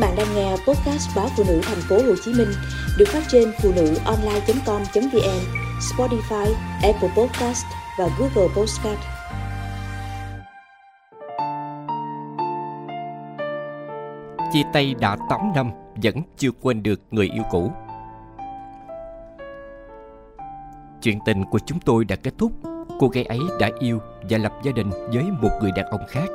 [0.00, 2.48] bạn đang nghe podcast báo phụ nữ thành phố Hồ Chí Minh
[2.98, 5.40] được phát trên phụ nữ online.com.vn,
[5.80, 7.64] Spotify, Apple Podcast
[7.98, 9.00] và Google Podcast.
[14.52, 15.70] Chia tay đã 8 năm
[16.02, 17.72] vẫn chưa quên được người yêu cũ.
[21.02, 22.52] Chuyện tình của chúng tôi đã kết thúc.
[22.98, 23.98] Cô gái ấy đã yêu
[24.30, 26.28] và lập gia đình với một người đàn ông khác.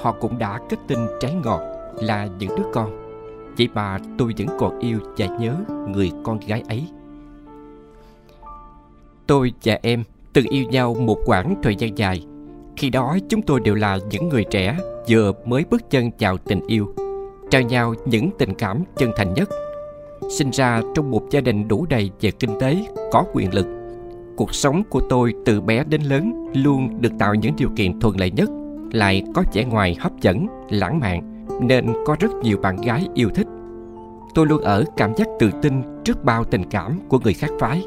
[0.00, 2.90] Họ cũng đã kết tinh trái ngọt là những đứa con.
[3.58, 5.56] Vậy mà tôi vẫn còn yêu và nhớ
[5.88, 6.86] người con gái ấy.
[9.26, 12.26] Tôi và em từng yêu nhau một quãng thời gian dài.
[12.76, 16.60] Khi đó chúng tôi đều là những người trẻ Vừa mới bước chân vào tình
[16.66, 16.94] yêu
[17.50, 19.48] Trao nhau những tình cảm chân thành nhất.
[20.30, 23.66] Sinh ra trong một gia đình đủ đầy về kinh tế, có quyền lực.
[24.36, 28.20] Cuộc sống của tôi từ bé đến lớn Luôn được tạo những điều kiện thuận
[28.20, 28.50] lợi nhất
[28.92, 33.28] Lại có vẻ ngoài hấp dẫn, lãng mạn nên có rất nhiều bạn gái yêu
[33.34, 33.46] thích.
[34.34, 37.86] Tôi luôn ở cảm giác tự tin trước bao tình cảm của người khác phái,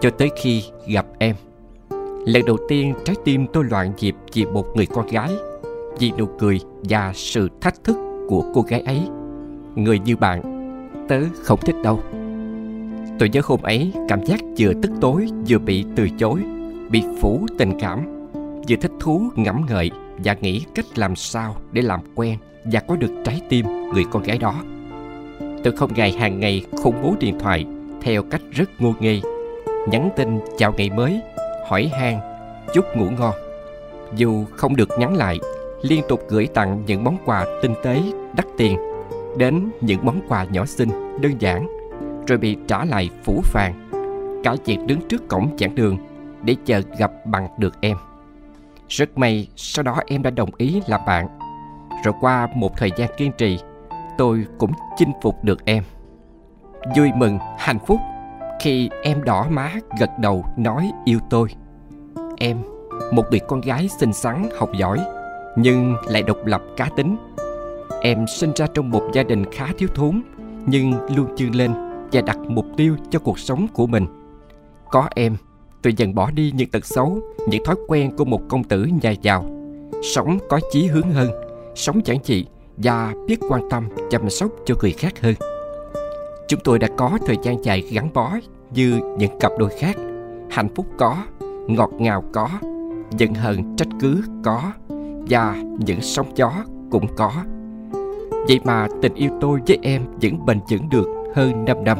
[0.00, 1.36] cho tới khi gặp em.
[2.26, 5.30] Lần đầu tiên trái tim tôi loạn nhịp vì một người con gái,
[5.98, 7.96] vì nụ cười và sự thách thức
[8.28, 9.00] của cô gái ấy.
[9.74, 10.42] Người như bạn,
[11.08, 12.00] tớ không thích đâu.
[13.18, 16.40] Tôi nhớ hôm ấy cảm giác vừa tức tối vừa bị từ chối,
[16.90, 18.28] bị phủ tình cảm,
[18.68, 19.90] vừa thích thú ngẫm ngợi
[20.24, 24.22] và nghĩ cách làm sao để làm quen và có được trái tim người con
[24.22, 24.54] gái đó.
[25.64, 27.66] Tôi không ngày hàng ngày khủng bố điện thoại
[28.00, 29.20] theo cách rất ngô nghê,
[29.88, 31.20] nhắn tin chào ngày mới,
[31.68, 32.18] hỏi han,
[32.74, 33.34] chúc ngủ ngon.
[34.16, 35.38] Dù không được nhắn lại,
[35.82, 38.00] liên tục gửi tặng những món quà tinh tế,
[38.36, 38.78] đắt tiền,
[39.36, 41.66] đến những món quà nhỏ xinh, đơn giản,
[42.26, 43.88] rồi bị trả lại phủ phàng.
[44.44, 45.98] Cả việc đứng trước cổng giảng đường
[46.42, 47.96] để chờ gặp bằng được em.
[48.88, 51.28] Rất may sau đó em đã đồng ý làm bạn
[52.04, 53.58] rồi qua một thời gian kiên trì
[54.18, 55.84] Tôi cũng chinh phục được em.
[56.96, 58.00] Vui mừng, hạnh phúc
[58.60, 61.48] Khi em đỏ má gật đầu nói yêu tôi.
[62.36, 62.58] Em,
[63.12, 64.98] một người con gái xinh xắn, học giỏi
[65.56, 67.16] Nhưng lại độc lập cá tính.
[68.00, 70.22] Em sinh ra trong một gia đình khá thiếu thốn
[70.66, 71.72] Nhưng luôn chương lên
[72.12, 74.06] và đặt mục tiêu cho cuộc sống của mình.
[74.90, 75.36] Có em,
[75.82, 79.10] tôi dần bỏ đi những tật xấu Những thói quen của một công tử nhà
[79.10, 79.44] giàu.
[80.14, 82.44] Sống có chí hướng hơn sống giản dị
[82.76, 85.34] và biết quan tâm chăm sóc cho người khác hơn.
[86.48, 88.32] Chúng tôi đã có thời gian dài gắn bó
[88.74, 89.96] như những cặp đôi khác.
[90.50, 91.16] Hạnh phúc có,
[91.66, 92.48] ngọt ngào có,
[93.18, 94.72] giận hờn trách cứ có
[95.28, 96.52] và những sóng gió
[96.90, 97.32] cũng có.
[98.48, 101.98] Vậy mà tình yêu tôi với em vẫn bền vững được hơn 5 năm.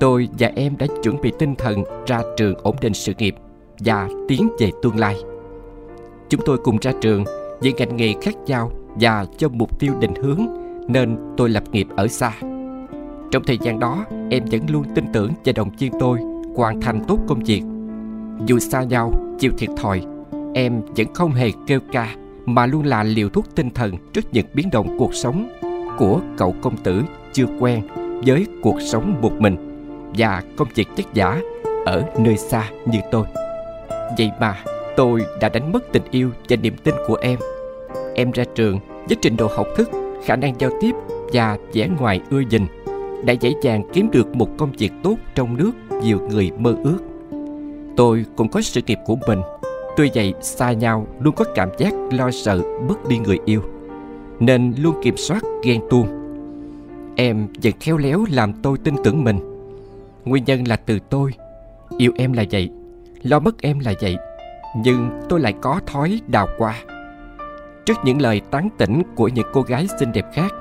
[0.00, 3.34] Tôi và em đã chuẩn bị tinh thần ra trường ổn định sự nghiệp
[3.78, 5.16] và tiến về tương lai.
[6.28, 7.24] Chúng tôi cùng ra trường
[7.60, 10.46] vì ngành nghề khác nhau và cho mục tiêu định hướng
[10.88, 12.32] nên tôi lập nghiệp ở xa.
[13.30, 16.18] Trong thời gian đó, em vẫn luôn tin tưởng và đồng viên tôi
[16.56, 17.62] hoàn thành tốt công việc.
[18.46, 20.02] Dù xa nhau, chịu thiệt thòi,
[20.54, 22.14] em vẫn không hề kêu ca
[22.46, 25.48] mà luôn là liều thuốc tinh thần trước những biến động cuộc sống
[25.98, 27.82] của cậu công tử chưa quen
[28.26, 29.56] với cuộc sống một mình
[30.16, 31.40] và công việc chất giả
[31.86, 33.26] ở nơi xa như tôi.
[34.18, 34.56] Vậy mà
[34.96, 37.38] tôi đã đánh mất tình yêu và niềm tin của em
[38.14, 38.78] Em ra trường
[39.08, 39.90] với trình độ học thức,
[40.24, 40.94] khả năng giao tiếp
[41.32, 42.66] và vẻ ngoài ưa nhìn
[43.24, 46.98] đã dễ dàng kiếm được một công việc tốt trong nước nhiều người mơ ước.
[47.96, 49.40] Tôi cũng có sự nghiệp của mình,
[49.96, 53.62] tuy vậy xa nhau luôn có cảm giác lo sợ mất đi người yêu,
[54.40, 56.06] nên luôn kiểm soát ghen tuông.
[57.16, 59.38] Em vẫn khéo léo làm tôi tin tưởng mình.
[60.24, 61.30] Nguyên nhân là từ tôi,
[61.98, 62.70] yêu em là vậy,
[63.22, 64.16] lo mất em là vậy,
[64.76, 66.74] nhưng tôi lại có thói đào qua.
[67.86, 70.52] Trước những lời tán tỉnh của những cô gái xinh đẹp khác,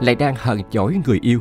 [0.00, 1.40] lại đang hờn dỗi người yêu.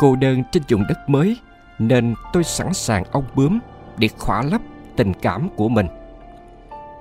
[0.00, 1.36] Cô đơn trên vùng đất mới,
[1.78, 3.58] nên tôi sẵn sàng ong bướm
[3.98, 4.60] để khỏa lấp
[4.96, 5.86] tình cảm của mình.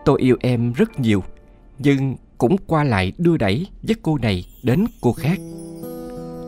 [0.05, 1.23] Tôi yêu em rất nhiều,
[1.79, 5.39] nhưng cũng qua lại đưa đẩy với cô này đến cô khác.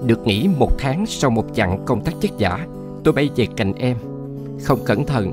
[0.06, 2.66] Được nghỉ một tháng sau một chặng công tác chất giả
[3.04, 3.98] tôi bay về cạnh em.
[4.64, 5.32] Không cẩn thận,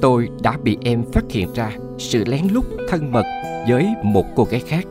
[0.00, 1.70] tôi đã bị em phát hiện ra
[2.02, 3.24] sự lén lút thân mật
[3.68, 4.84] với một cô gái khác.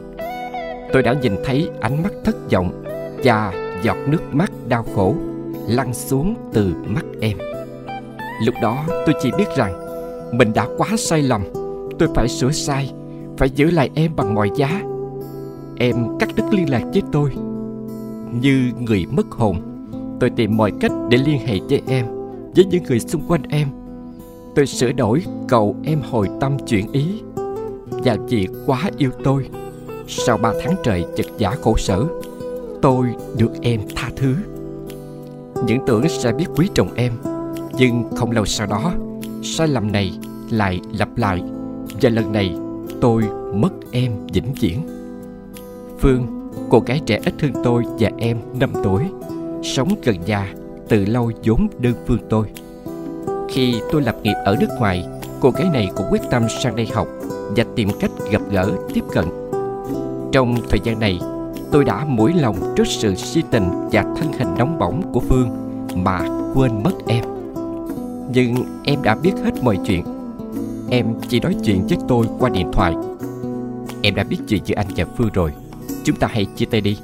[0.93, 2.83] Tôi đã nhìn thấy ánh mắt thất vọng
[3.23, 3.53] và
[3.83, 5.15] giọt nước mắt đau khổ
[5.67, 7.37] lăn xuống từ mắt em.
[8.45, 9.73] Lúc đó tôi chỉ biết rằng
[10.37, 11.43] mình đã quá sai lầm,
[11.99, 12.91] tôi phải sửa sai,
[13.37, 14.81] phải giữ lại em bằng mọi giá.
[15.77, 17.31] Em cắt đứt liên lạc với tôi.
[18.41, 19.57] Như người mất hồn,
[20.19, 22.05] tôi tìm mọi cách để liên hệ với em,
[22.55, 23.67] với những người xung quanh em
[24.56, 27.21] tôi sửa đổi, cầu em hồi tâm chuyển ý.
[27.89, 29.50] Và vì quá yêu tôi,
[30.07, 32.06] sau ba tháng trời chật giả khổ sở,
[32.81, 33.07] tôi
[33.38, 34.36] được em tha thứ.
[35.65, 37.13] Những tưởng sẽ biết quý trọng em,
[37.77, 38.94] nhưng không lâu sau đó,
[39.44, 40.12] sai lầm này
[40.50, 41.44] lại lặp lại,
[42.01, 42.56] và lần này
[43.01, 43.24] tôi
[43.54, 44.81] mất em vĩnh viễn.
[46.00, 49.04] Phương, cô gái trẻ ít hơn tôi và em 5 tuổi,
[49.63, 50.54] sống gần nhà,
[50.89, 52.47] từ lâu vốn đơn phương tôi
[53.51, 55.06] khi tôi lập nghiệp ở nước ngoài,
[55.39, 57.07] cô gái này cũng quyết tâm sang đây học
[57.56, 59.25] và tìm cách gặp gỡ, tiếp cận.
[60.31, 61.19] Trong thời gian này,
[61.71, 65.50] tôi đã mũi lòng trước sự si tình và thân hình nóng bỏng của phương
[65.95, 66.21] mà
[66.56, 67.25] quên mất em.
[68.33, 70.04] Nhưng em đã biết hết mọi chuyện.
[70.89, 72.94] Em chỉ nói chuyện với tôi qua điện thoại.
[74.01, 75.51] Em đã biết chuyện giữa anh và phương rồi.
[76.04, 76.97] Chúng ta hãy chia tay đi.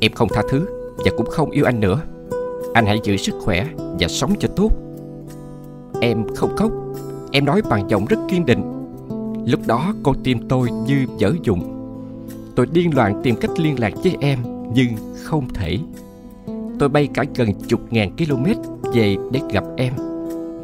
[0.00, 0.66] Em không tha thứ
[0.96, 2.00] và cũng không yêu anh nữa.
[2.74, 3.66] Anh hãy giữ sức khỏe
[4.00, 4.70] và sống cho tốt
[6.02, 6.72] em không khóc.
[7.32, 8.62] Em nói bằng giọng rất kiên định.
[9.46, 11.62] Lúc đó con tim tôi như dở dụng.
[12.54, 14.38] Tôi điên loạn tìm cách liên lạc với em,
[14.74, 14.88] nhưng
[15.22, 15.78] không thể.
[16.78, 18.44] Tôi bay cả gần chục ngàn km
[18.94, 19.92] về để gặp em.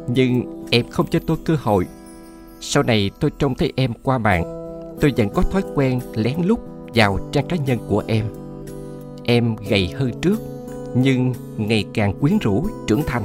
[0.07, 1.85] Nhưng em không cho tôi cơ hội.
[2.61, 4.43] Sau này tôi trông thấy em qua mạng,
[5.01, 6.59] tôi vẫn có thói quen lén lút
[6.95, 8.25] vào trang cá nhân của em.
[9.23, 10.41] Em gầy hơn trước,
[10.95, 13.23] nhưng ngày càng quyến rũ, trưởng thành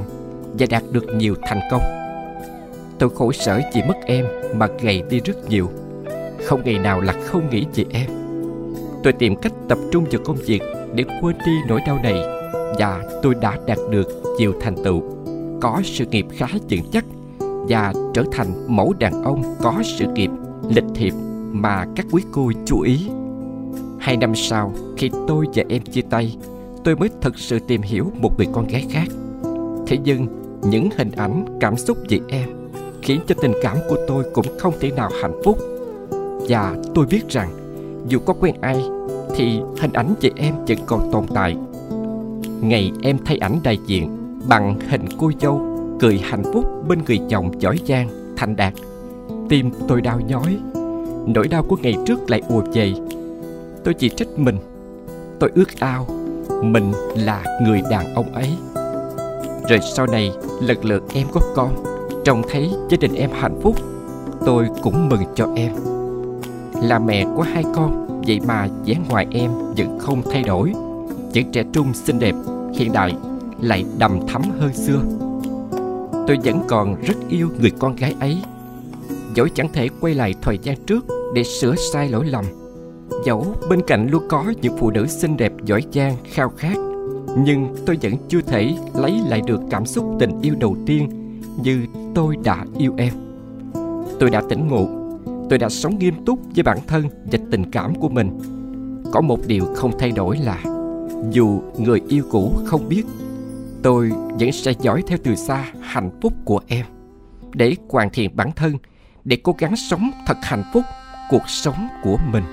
[0.59, 2.04] và đạt được nhiều thành công
[2.99, 4.25] tôi khổ sở vì mất em
[4.55, 5.69] mà gầy đi rất nhiều.
[6.45, 8.09] Không ngày nào là không nghĩ về em.
[9.03, 10.61] Tôi tìm cách tập trung vào công việc
[10.95, 12.21] để quên đi nỗi đau này
[12.79, 14.07] và tôi đã đạt được
[14.37, 15.03] nhiều thành tựu.
[15.61, 17.05] Có sự nghiệp khá vững chắc
[17.41, 20.29] và trở thành mẫu đàn ông có sự nghiệp
[20.69, 21.13] lịch thiệp
[21.51, 23.09] mà các quý cô chú ý.
[23.99, 26.37] Hai năm sau, khi tôi và em chia tay,
[26.83, 29.07] tôi mới thật sự tìm hiểu một người con gái khác.
[29.87, 30.27] Thế nhưng,
[30.63, 32.49] những hình ảnh, cảm xúc về em
[33.05, 35.57] khiến cho tình cảm của tôi cũng không thể nào hạnh phúc.
[36.49, 37.49] Và tôi biết rằng,
[38.07, 38.83] dù có quen ai,
[39.35, 41.55] thì hình ảnh chị em vẫn còn tồn tại.
[42.61, 44.17] Ngày em thay ảnh đại diện
[44.47, 45.61] bằng hình cô dâu
[45.99, 48.73] cười hạnh phúc bên người chồng giỏi giang, thành đạt.
[49.49, 50.57] Tim tôi đau nhói,
[51.27, 52.93] nỗi đau của ngày trước lại ùa về.
[53.83, 54.57] Tôi chỉ trách mình,
[55.39, 56.07] tôi ước ao
[56.61, 58.49] mình là người đàn ông ấy.
[59.69, 60.31] Rồi sau này
[60.61, 61.94] lần lượt em có con
[62.25, 63.75] trông thấy gia đình em hạnh phúc,
[64.45, 65.71] tôi cũng mừng cho em.
[66.81, 70.73] Là mẹ của hai con, vậy mà dáng ngoài em vẫn không thay đổi.
[71.33, 72.35] Vẫn trẻ trung xinh đẹp,
[72.73, 73.15] hiện đại
[73.61, 75.01] lại đầm thắm hơn xưa.
[76.27, 78.41] Tôi vẫn còn rất yêu người con gái ấy.
[79.35, 82.45] Dẫu chẳng thể quay lại thời gian trước để sửa sai lỗi lầm,
[83.25, 86.77] dẫu bên cạnh luôn có những phụ nữ xinh đẹp giỏi giang, khao khát,
[87.37, 91.09] nhưng tôi vẫn chưa thể lấy lại được cảm xúc tình yêu đầu tiên
[91.63, 93.13] như tôi đã yêu em.
[94.19, 95.05] Tôi đã tỉnh ngộ
[95.49, 98.39] tôi đã sống nghiêm túc với bản thân và tình cảm của mình.
[99.11, 100.63] Có một điều không thay đổi là,
[101.31, 103.03] dù người yêu cũ không biết,
[103.83, 106.85] tôi vẫn sẽ dõi theo từ xa hạnh phúc của em
[107.53, 108.77] để hoàn thiện bản thân,
[109.23, 110.83] để cố gắng sống thật hạnh phúc
[111.29, 112.43] cuộc sống của mình.